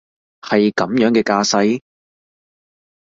[0.41, 1.79] 係噉樣嘅架勢？